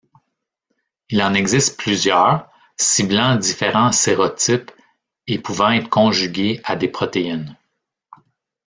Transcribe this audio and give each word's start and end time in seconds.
Il 1.09 1.21
en 1.21 1.35
existe 1.35 1.77
plusieurs, 1.77 2.49
ciblant 2.75 3.35
différents 3.35 3.91
sérotypes 3.91 4.71
et 5.27 5.37
pouvant 5.37 5.69
être 5.69 5.89
conjugués 5.89 6.59
à 6.63 6.75
des 6.75 6.87
protéines. 6.87 7.55